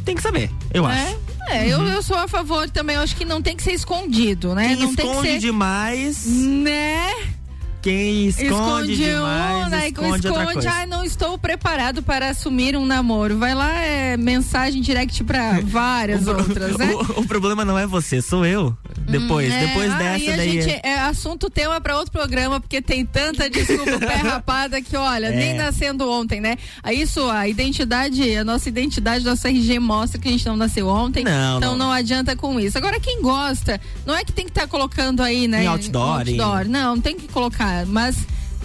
[0.04, 1.18] têm que saber, eu É, acho.
[1.48, 4.54] É, eu, eu sou a favor também, eu acho que não tem que ser escondido,
[4.54, 4.68] né?
[4.68, 5.38] Quem não tem que esconde ser.
[5.38, 6.26] demais.
[6.26, 7.10] Né?
[7.86, 9.86] Quem esconde, demais, um, né?
[9.86, 10.70] esconde, outra coisa.
[10.72, 13.38] ah, não estou preparado para assumir um namoro.
[13.38, 16.92] Vai lá, é mensagem direct pra várias outras, né?
[17.16, 18.76] O, o problema não é você, sou eu.
[19.08, 20.60] Depois, É, depois ah, dessa a daí.
[20.62, 24.96] gente, é, assunto teu é pra outro programa, porque tem tanta desculpa pé rapada que,
[24.96, 25.36] olha, É.
[25.36, 26.56] nem nascendo ontem, né?
[26.82, 30.88] Aí isso, a identidade, a nossa identidade, nosso RG mostra que a gente não nasceu
[30.88, 31.22] ontem.
[31.22, 31.86] Não, então não.
[31.86, 31.92] não.
[31.92, 32.76] adianta com isso.
[32.76, 35.62] Agora, quem gosta, não é que tem que estar colocando aí, né?
[35.62, 36.68] Em outdoor, em outdoor.
[36.68, 38.16] Não, tem que colocar, mas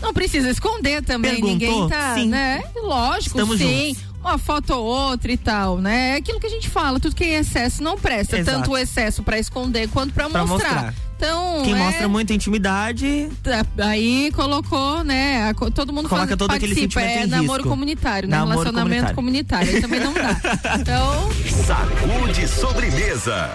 [0.01, 1.31] não precisa esconder também.
[1.31, 1.51] Perguntou?
[1.51, 2.27] Ninguém tá, Sim.
[2.29, 2.63] né?
[2.81, 3.87] Lógico, Estamos sim.
[3.95, 4.11] juntos.
[4.21, 6.09] Uma foto ou outra e tal, né?
[6.11, 8.37] É aquilo que a gente fala, tudo que é excesso não presta.
[8.37, 8.57] Exato.
[8.59, 10.69] Tanto o excesso pra esconder quanto pra, Pra mostrar.
[10.73, 10.93] mostrar.
[11.17, 13.29] Então, Quem é- mostra muita intimidade.
[13.43, 15.51] Tá, Aí colocou, né?
[15.73, 16.99] todo mundo Coloca faz- todo aquele participa.
[17.01, 17.69] sentimento É em namoro risco.
[17.69, 18.37] comunitário, né?
[18.37, 19.75] Namoro Relacionamento comunitário.
[19.75, 20.39] Aí também não dá.
[20.79, 21.29] Então,
[21.65, 23.49] Sacude sobremesa.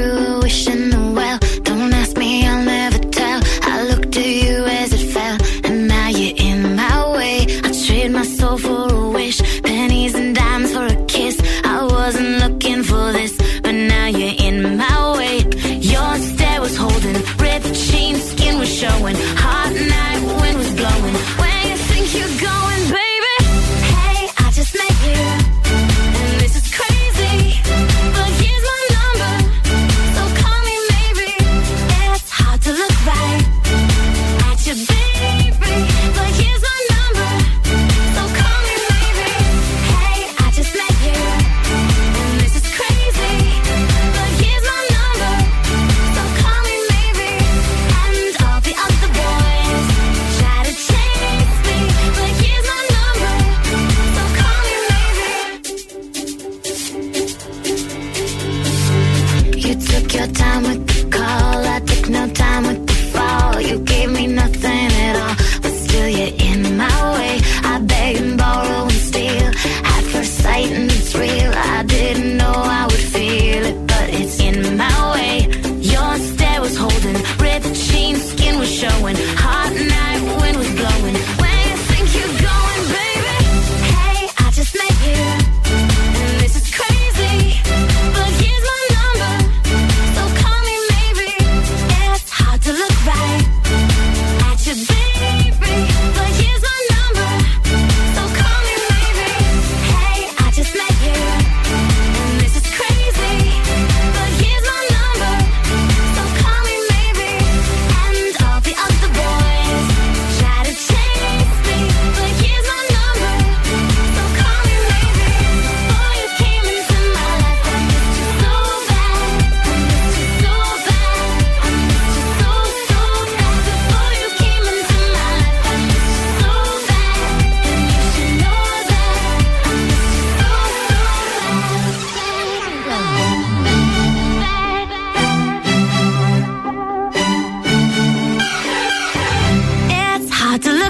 [0.00, 1.38] I threw wish in the well.
[1.62, 3.40] Don't ask me, I'll never tell.
[3.62, 7.46] I looked at you as it fell, and now you're in my way.
[7.64, 9.09] I trade my soul for a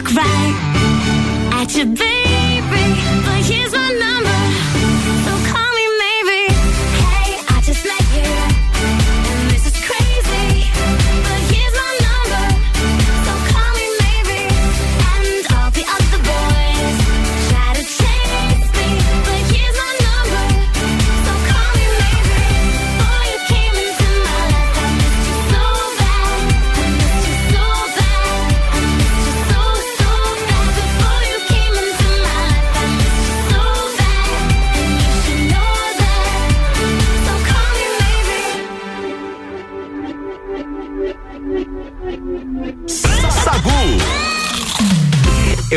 [0.00, 2.84] look right at you, baby.
[3.24, 4.19] But here's my number.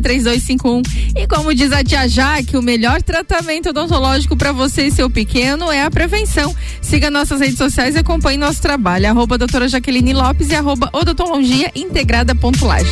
[0.08, 0.84] 991963251.
[1.16, 5.72] E como diz a tia Jaque, o melhor tratamento odontológico para você e seu pequeno
[5.72, 6.56] é a prevenção.
[6.82, 9.08] Siga nossas redes sociais e acompanhe nosso trabalho.
[9.10, 12.92] Arroba doutora Jaqueline Lopes e arroba odontologia integrada ponto Lages.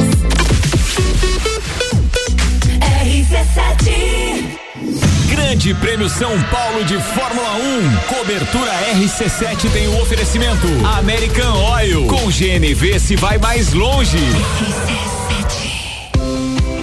[5.29, 8.15] Grande Prêmio São Paulo de Fórmula 1.
[8.15, 10.67] Cobertura RC7 tem o oferecimento.
[10.97, 12.07] American Oil.
[12.07, 14.17] Com GNV se vai mais longe.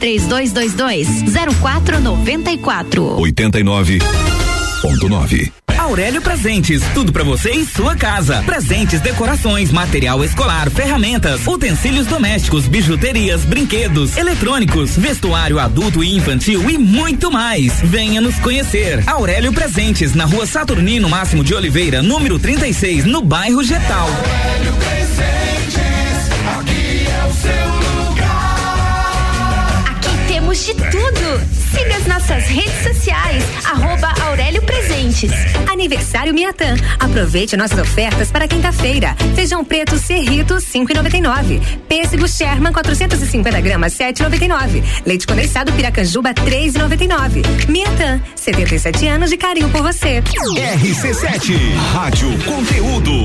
[0.00, 1.06] 3222
[1.60, 3.16] 0494.
[3.18, 5.52] 89.9.
[5.78, 8.42] Aurélio Presentes, tudo pra você em sua casa.
[8.44, 16.78] Presentes, decorações, material escolar, ferramentas, utensílios domésticos, bijuterias, brinquedos, eletrônicos, vestuário adulto e infantil e
[16.78, 17.80] muito mais.
[17.82, 19.02] Venha nos conhecer.
[19.06, 24.08] Aurélio Presentes, na rua Saturnino Máximo de Oliveira, número 36, no bairro Getal.
[24.08, 25.49] Aurélio Presentes,
[30.74, 31.40] de tudo.
[31.70, 35.30] Siga as nossas redes sociais, arroba Aurélio Presentes.
[35.70, 36.74] Aniversário Miatã.
[36.98, 39.16] Aproveite nossas ofertas para quinta-feira.
[39.34, 41.60] Feijão preto Cerrito, 5,99.
[41.88, 44.82] Pêssego Sherman, 450 gramas, 7,99.
[45.06, 47.68] Leite condensado Piracanjuba, 3,99.
[47.68, 50.22] Miatã, 77 anos de carinho por você.
[50.22, 53.24] RC7, Rádio Conteúdo.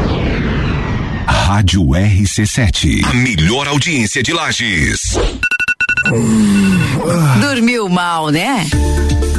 [1.53, 5.17] Rádio RC7, a melhor audiência de Lages.
[7.41, 8.65] Dormiu mal, né?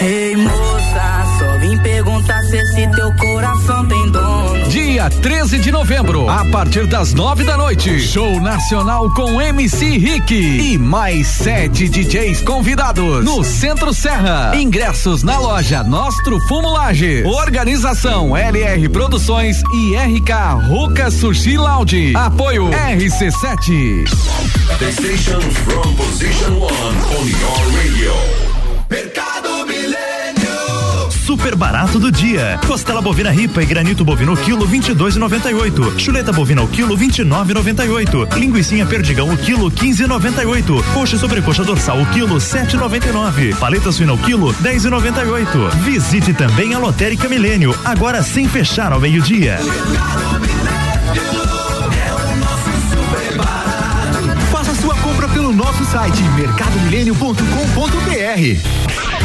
[0.00, 4.68] Ei moça, só vim perguntar se esse teu coração tem dono.
[4.68, 10.34] Dia 13 de novembro, a partir das nove da noite, show nacional com MC Rick
[10.34, 14.52] e mais sete DJs convidados no Centro Serra.
[14.54, 17.24] Ingressos na loja Nostro Fumulage.
[17.24, 22.12] Organização LR Produções e RK Ruka Sushi Lounge.
[22.14, 24.04] Apoio RC7.
[24.78, 28.12] The station from position one on your radio.
[28.88, 29.57] Mercado.
[31.28, 32.58] Super barato do dia.
[32.66, 35.98] Costela bovina ripa e granito bovino quilo 22,98.
[35.98, 38.34] Chuleta bovina o quilo 29,98.
[38.34, 40.82] Linguiça perdigão o quilo 15,98.
[40.94, 43.54] Coxa e sobrecoxa dorsal o quilo 7,99.
[43.56, 45.70] Paleta suína o quilo 10,98.
[45.82, 49.58] Visite também a Lotérica Milênio, agora sem fechar ao meio-dia.
[54.50, 58.87] Faça sua compra pelo nosso site mercadomilênio.com.br.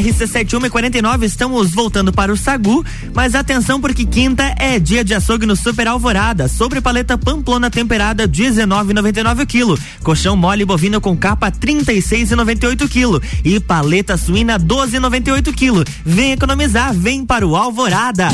[0.00, 5.54] RC7149, estamos voltando para o Sagu, mas atenção porque quinta é dia de açougue no
[5.54, 12.88] Super Alvorada, sobre paleta Pamplona temperada 19,99 o quilo, colchão mole bovino com capa 36,98
[12.88, 15.84] quilo e paleta suína 12,98 quilo.
[16.04, 18.28] Vem economizar, vem para o Alvorada.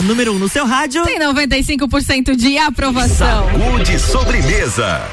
[0.00, 1.04] A número 1 um no seu rádio.
[1.04, 3.46] Tem 95% de aprovação.
[3.50, 5.06] Saúde sobremesa.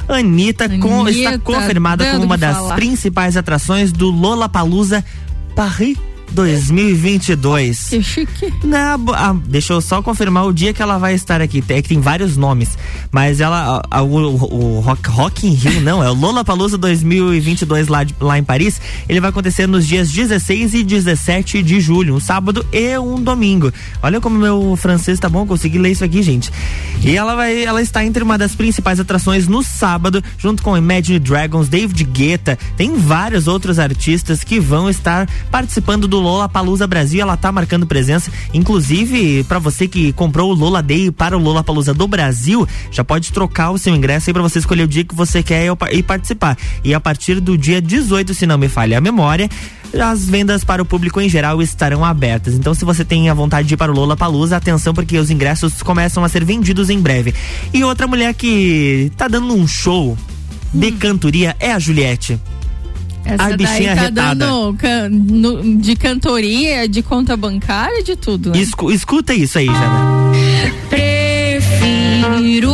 [0.08, 2.74] Anitta, com- Anitta, está confirmada como uma das falar.
[2.74, 5.04] principais atrações do Lollapalooza
[5.54, 5.96] Paris
[6.32, 7.88] 2022.
[7.90, 8.52] Que chique.
[8.64, 11.62] Não, bo- ah, deixa eu só confirmar o dia que ela vai estar aqui.
[11.68, 12.76] É que tem vários nomes,
[13.10, 17.88] mas ela, a- a- o, o, Rock, Rock in Rio não, é o Lollapalooza 2022
[17.88, 18.80] lá, de- lá em Paris.
[19.08, 23.72] Ele vai acontecer nos dias 16 e 17 de julho, um sábado e um domingo.
[24.02, 26.50] Olha como meu francês tá bom, consegui ler isso aqui, gente.
[27.02, 31.18] E ela vai, ela está entre uma das principais atrações no sábado, junto com Imagine
[31.18, 37.36] Dragons, David Guetta, tem vários outros artistas que vão estar participando do Lollapalooza Brasil, ela
[37.36, 42.06] tá marcando presença, inclusive para você que comprou o Lola Day para o Lollapalooza do
[42.06, 45.42] Brasil, já pode trocar o seu ingresso aí para você escolher o dia que você
[45.42, 46.56] quer ir participar.
[46.84, 49.48] E a partir do dia 18, se não me falha a memória,
[49.98, 52.54] as vendas para o público em geral estarão abertas.
[52.54, 55.30] Então, se você tem a vontade de ir para o Lola Palusa, atenção porque os
[55.30, 57.34] ingressos começam a ser vendidos em breve.
[57.72, 60.16] E outra mulher que tá dando um show
[60.72, 62.38] de cantoria é a Juliette.
[63.34, 64.34] Essa Ai, daí bichinha tá arretada.
[64.34, 68.50] dando can- no- de cantoria, de conta bancária, de tudo.
[68.50, 68.58] né?
[68.58, 70.32] Escu- escuta isso aí, Jana.
[70.88, 72.72] Prefiro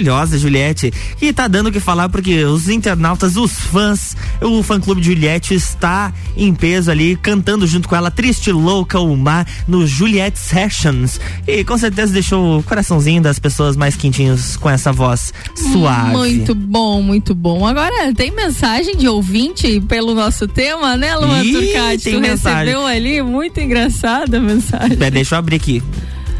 [0.00, 0.92] maravilhosa, Juliette.
[1.20, 5.08] E tá dando o que falar porque os internautas, os fãs, o fã clube de
[5.08, 11.20] Juliette está em peso ali, cantando junto com ela, Triste Louca Uma, no Juliette Sessions.
[11.46, 16.12] E com certeza deixou o coraçãozinho das pessoas mais quentinhos com essa voz suave.
[16.12, 17.66] Muito bom, muito bom.
[17.66, 22.10] Agora, tem mensagem de ouvinte pelo nosso tema, né, Luan Turcati?
[22.10, 22.58] Tu mensagem.
[22.58, 24.96] recebeu ali, muito engraçada a mensagem.
[24.96, 25.82] Pera, deixa eu abrir aqui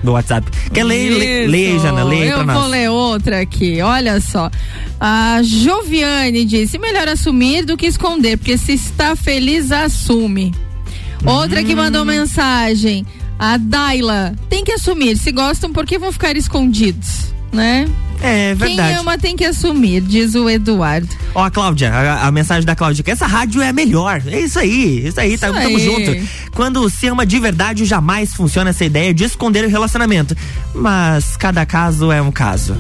[0.03, 0.51] no WhatsApp.
[0.72, 1.11] Quer ler?
[1.11, 1.78] Lê, lê.
[1.78, 4.51] Jana, lê Eu vou ler outra aqui, olha só.
[4.98, 10.55] A Joviane disse: melhor assumir do que esconder, porque se está feliz, assume.
[11.24, 11.76] Outra que Hum.
[11.76, 13.05] mandou mensagem:
[13.38, 15.16] a Daila, tem que assumir.
[15.16, 17.32] Se gostam, por que vão ficar escondidos?
[17.53, 17.88] Né?
[18.22, 18.88] É verdade.
[18.92, 21.08] Quem ama tem que assumir, diz o Eduardo.
[21.34, 24.22] Ó, a Cláudia, a, a mensagem da Cláudia, que essa rádio é a melhor.
[24.26, 25.84] É isso aí, isso aí, tá, Isso tamo aí.
[25.84, 26.28] junto.
[26.52, 30.36] Quando se ama de verdade, jamais funciona essa ideia de esconder o relacionamento.
[30.74, 32.76] Mas cada caso é um caso.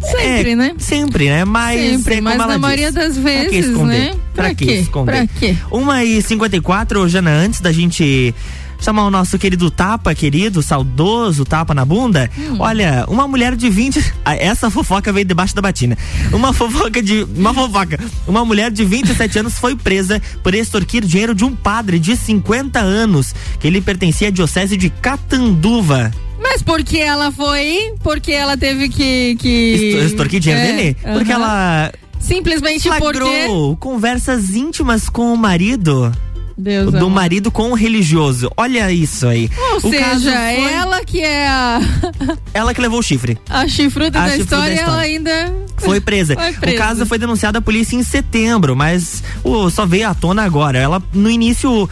[0.00, 0.74] Sempre, É, né?
[0.78, 1.44] Sempre, né?
[1.44, 3.98] Mas, Sempre, é como mas ela na diz, maioria das pra que vezes, esconder?
[3.98, 4.10] né?
[4.34, 5.12] Pra, Pra que esconder?
[5.12, 5.56] Pra quê?
[5.70, 8.32] Uma e 54, Jana, antes da gente
[8.80, 12.30] chamar o nosso querido Tapa, querido, saudoso Tapa na bunda.
[12.38, 12.56] Hum.
[12.58, 14.14] Olha, uma mulher de 20.
[14.26, 15.96] Ah, Essa fofoca veio debaixo da batina.
[16.32, 17.22] Uma fofoca de.
[17.36, 17.98] Uma fofoca.
[18.26, 22.80] Uma mulher de 27 anos foi presa por extorquir dinheiro de um padre de 50
[22.80, 26.10] anos, que ele pertencia à diocese de Catanduva.
[26.42, 29.36] Mas porque ela foi, porque ela teve que.
[29.36, 29.74] que...
[29.92, 30.96] Extor- Extorquir dinheiro É, dele?
[31.14, 33.00] Porque ela Simplesmente porque.
[33.18, 36.12] flagrou conversas íntimas com o marido.
[36.58, 37.10] Deus do amado.
[37.10, 38.50] marido com o religioso.
[38.56, 39.50] Olha isso aí.
[39.82, 41.80] Ou o caso seja, foi ela que é a,
[42.54, 43.36] ela que levou o chifre.
[43.48, 45.42] a chifruda A da chifruda da história, ela história.
[45.42, 45.54] ainda.
[45.76, 46.34] Foi presa.
[46.40, 46.74] Foi presa.
[46.76, 50.78] O caso foi denunciado à polícia em setembro, mas o, só veio à tona agora.
[50.78, 51.88] Ela, no início,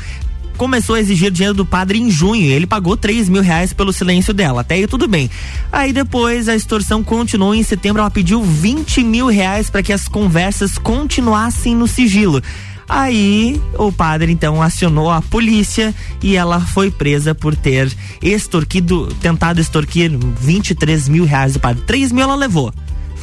[0.56, 2.50] começou a exigir dinheiro do padre em junho.
[2.50, 4.62] Ele pagou 3 mil reais pelo silêncio dela.
[4.62, 5.30] Até aí tudo bem.
[5.70, 7.54] Aí depois a extorsão continuou.
[7.54, 12.42] Em setembro, ela pediu 20 mil reais para que as conversas continuassem no sigilo.
[12.88, 17.90] Aí o padre então acionou a polícia e ela foi presa por ter
[18.22, 20.10] extorquido, tentado extorquir
[20.40, 21.82] 23 mil reais do padre.
[21.86, 22.72] 3 mil ela levou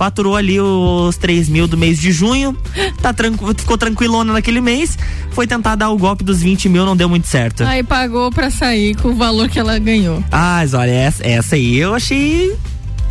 [0.02, 2.58] faturou ali os 3 mil do mês de junho,
[3.04, 4.98] tá tranqu ficou tranquilona naquele mês,
[5.30, 7.64] foi tentar dar o golpe dos 20 mil, não deu muito certo.
[7.64, 10.24] Aí pagou pra sair com o valor que ela ganhou.
[10.32, 12.56] Ah, mas olha, essa, essa aí eu achei.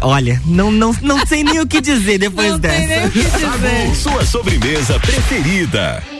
[0.00, 3.08] Olha, não, não, não sei nem o que dizer depois dessa.
[3.38, 6.02] Sagu, sua sobremesa preferida.
[6.02, 6.19] Sometimes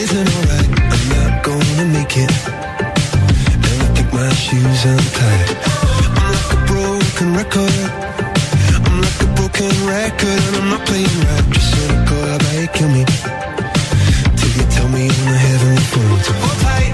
[0.00, 0.70] shoes untied.
[0.94, 2.32] I'm not gonna make it.
[6.18, 8.19] I like a broken record
[9.60, 11.44] broken record and I'm not playing right.
[11.52, 12.38] Just in a call,
[12.72, 13.04] kill me.
[14.36, 16.16] Till you tell me I'm a heavenly fool.
[16.24, 16.92] So hold tight.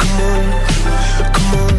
[0.00, 0.44] Come on,
[1.34, 1.74] come on.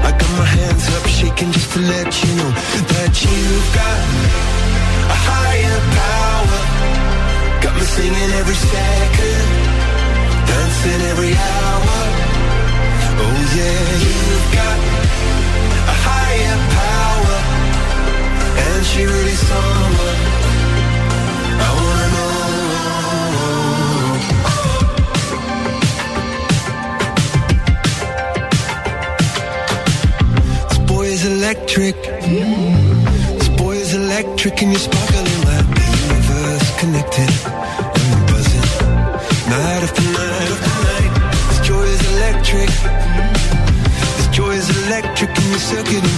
[0.00, 2.50] I got my hands up shaking just to let you know
[2.92, 4.17] that you've got
[5.14, 6.60] a higher power.
[7.62, 9.46] Got me singing every second,
[10.48, 11.98] dancing every hour.
[13.24, 14.17] Oh yeah,
[34.38, 37.30] electric, and you're sparkling like the universe connected.
[37.98, 38.68] And we're buzzing
[39.50, 41.12] night after night after night.
[41.48, 42.70] This joy is electric.
[44.16, 46.17] This joy is electric, and you're circuiting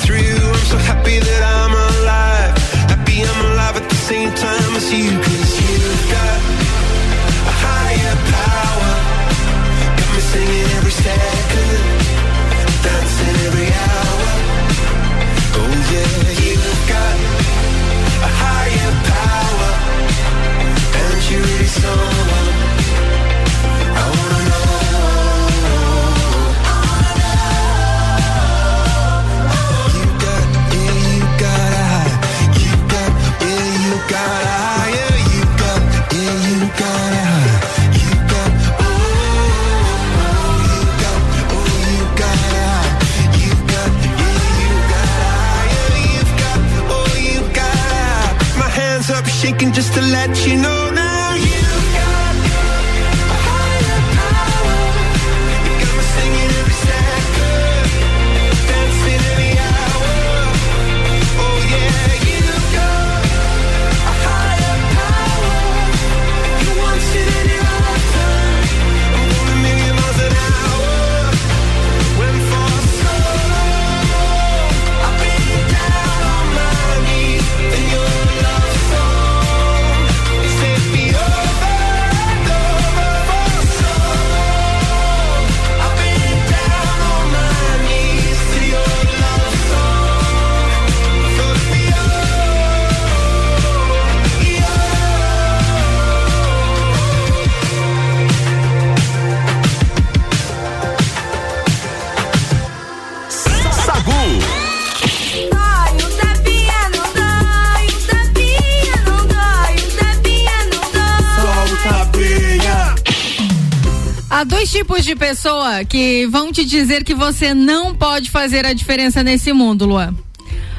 [115.41, 120.15] pessoa que vão te dizer que você não pode fazer a diferença nesse mundo, Luan.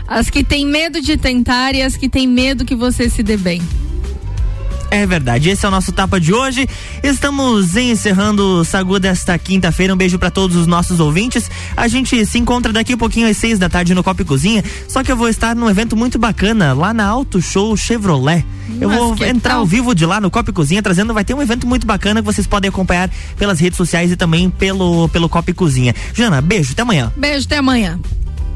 [0.07, 3.37] As que têm medo de tentar e as que têm medo que você se dê
[3.37, 3.59] bem.
[4.91, 6.67] É verdade, esse é o nosso tapa de hoje.
[7.01, 9.93] Estamos encerrando o Sagu desta quinta-feira.
[9.93, 11.49] Um beijo para todos os nossos ouvintes.
[11.77, 14.61] A gente se encontra daqui a pouquinho às seis da tarde no Copa e Cozinha.
[14.89, 18.45] Só que eu vou estar num evento muito bacana lá na Auto Show Chevrolet.
[18.81, 19.59] Eu Mas vou que entrar tal?
[19.61, 22.21] ao vivo de lá no Copa e Cozinha, trazendo, vai ter um evento muito bacana
[22.21, 25.95] que vocês podem acompanhar pelas redes sociais e também pelo, pelo Copa e Cozinha.
[26.13, 27.13] Jana, beijo, até amanhã.
[27.15, 27.97] Beijo, até amanhã.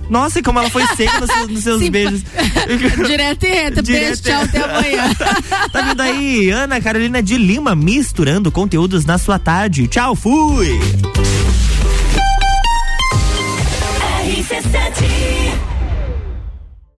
[0.10, 2.22] Nossa, e como ela foi seca nos, seus- nos seus Sim, beijos.
[3.08, 3.84] Direto e reto.
[3.84, 5.04] Beijo, Direto e- tchau, até amanhã.
[5.72, 9.88] Tá vindo aí, Ana Carolina de Lima, misturando conteúdos na sua tarde.
[9.88, 10.70] Tchau, fui!
[14.26, 15.25] RC7